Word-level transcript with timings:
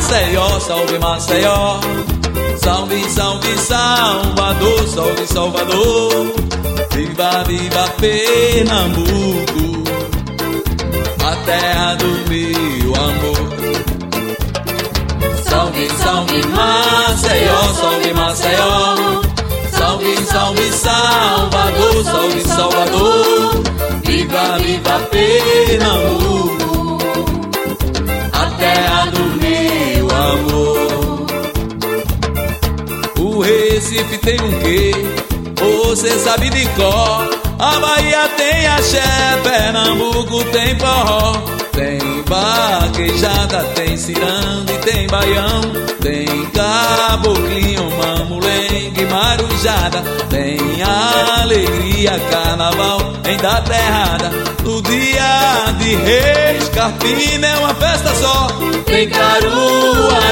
salve 0.00 0.98
Maceió. 0.98 1.80
Salve, 2.62 3.02
salve 3.10 3.58
Salvador, 3.58 4.88
salve 4.88 5.26
Salvador. 5.26 6.32
Viva, 6.92 7.44
viva 7.44 7.88
Pernambuco, 7.98 9.84
a 11.24 11.36
terra 11.46 11.94
do 11.96 12.08
meu 12.28 12.94
amor. 12.94 13.44
Salve, 15.48 15.88
salve 16.02 16.46
Maceió, 16.46 17.74
salve 17.80 18.12
Maceió. 18.12 19.22
Salve, 19.70 20.16
salve 20.26 20.72
Salvador, 20.72 22.04
salve 22.04 22.42
Salvador. 22.42 23.62
Viva, 24.04 24.58
viva 24.58 25.00
Pernambuco, 25.10 26.29
Recife 33.50 34.16
tem 34.18 34.40
um 34.40 34.60
quê? 34.60 34.92
Você 35.58 36.18
sabe 36.20 36.50
de 36.50 36.66
cor. 36.70 37.40
A 37.58 37.80
Bahia 37.80 38.28
tem 38.36 38.66
axé, 38.68 39.02
Pernambuco 39.42 40.44
tem 40.44 40.78
forró. 40.78 41.32
Tem 41.72 41.98
vaquejada, 42.26 43.64
tem 43.74 43.96
ciranda 43.96 44.72
e 44.72 44.78
tem 44.78 45.06
baião. 45.08 45.60
Tem 46.00 46.46
caboclinho, 46.52 47.90
mamulengue, 47.90 49.04
marujada. 49.06 50.02
Tem 50.30 50.58
alegria, 51.40 52.20
carnaval 52.30 53.00
em 53.24 53.36
da 53.36 53.60
terrada. 53.62 54.30
No 54.64 54.80
dia 54.82 55.72
de 55.78 55.96
reis, 55.96 56.68
Carpina 56.68 57.46
é 57.46 57.56
uma 57.58 57.74
festa 57.74 58.14
só. 58.14 58.46
Tem 58.86 59.08
Caruaru, 59.08 60.29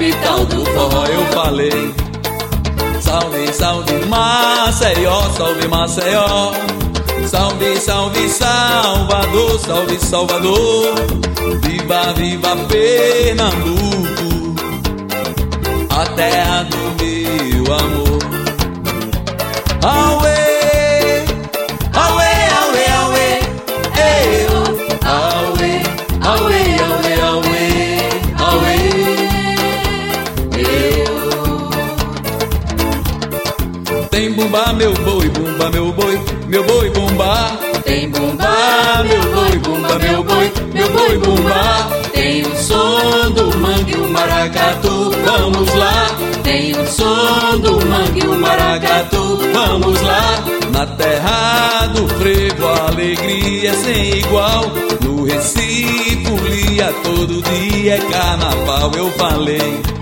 capital 0.00 0.46
do 0.46 0.64
forró. 0.64 1.04
Eu 1.04 1.26
falei. 1.26 1.94
Salve, 3.00 3.52
salve 3.52 4.06
Maceió, 4.06 5.20
salve 5.36 5.68
Maceió. 5.68 6.52
Salve, 7.26 7.76
salve 7.78 8.28
Salvador, 8.28 9.58
salve 9.60 9.98
Salvador. 9.98 10.94
Viva, 11.62 12.14
viva 12.14 12.56
Pernambuco, 12.68 14.54
a 15.90 16.06
terra 16.16 16.62
do 16.64 16.76
meu 17.04 17.74
amor. 17.74 18.18
Aue, 19.82 20.59
Tem 34.30 34.36
bumba 34.36 34.72
meu 34.74 34.94
boi, 34.94 35.28
bumba 35.28 35.70
meu 35.70 35.92
boi, 35.92 36.20
meu 36.46 36.62
boi 36.62 36.88
bumba. 36.90 37.58
Tem 37.84 38.08
bumba 38.08 39.02
meu 39.02 39.22
boi, 39.34 39.58
bumba 39.58 39.98
meu 39.98 40.22
boi, 40.22 40.52
meu 40.72 40.88
boi 40.92 41.18
bumba. 41.18 41.90
Tem 42.12 42.42
o 42.42 42.56
som 42.56 43.32
do 43.32 43.58
mangue, 43.58 43.96
o 43.96 44.08
maracatu, 44.08 45.10
vamos 45.24 45.74
lá. 45.74 46.06
Tem 46.44 46.70
o 46.78 46.86
som 46.86 47.58
do 47.58 47.84
mangue, 47.86 48.24
o 48.24 48.38
maracatu, 48.38 49.40
vamos 49.52 50.00
lá. 50.00 50.44
Na 50.70 50.86
terra 50.86 51.86
do 51.88 52.06
frevo, 52.10 52.66
a 52.68 52.86
alegria 52.86 53.74
sem 53.74 54.18
igual. 54.18 54.62
No 55.02 55.24
Recife, 55.24 56.24
folia, 56.24 56.94
todo 57.02 57.42
dia 57.42 57.96
é 57.96 57.98
carnaval, 57.98 58.92
eu 58.94 59.10
falei. 59.10 59.99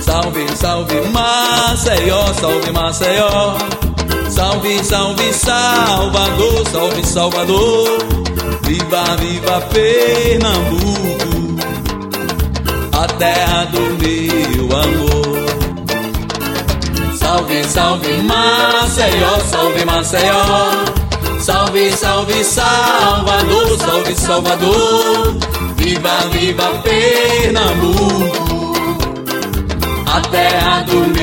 Salve, 0.00 0.46
salve 0.56 1.00
Maceió, 1.10 2.34
salve 2.40 2.72
Maceió. 2.72 3.56
Salve, 4.30 4.84
salve 4.84 5.32
Salvador, 5.32 6.68
salve 6.70 7.04
Salvador. 7.04 7.98
Viva, 8.62 9.16
viva 9.16 9.60
Pernambuco, 9.72 11.56
a 12.92 13.06
terra 13.06 13.64
do 13.66 13.80
meu 13.98 14.76
amor. 14.76 15.36
Salve, 17.16 17.64
salve 17.64 18.22
Maceió, 18.22 19.40
salve 19.50 19.84
Maceió. 19.84 21.06
Salve, 21.40 21.92
salve 21.92 22.42
Salvador, 22.42 23.78
salve 23.78 24.14
Salvador. 24.16 25.36
Viva, 25.76 26.18
viva 26.32 26.82
Pernambuco, 26.82 28.15
a 30.16 30.20
terra 30.22 30.82
do 30.84 31.15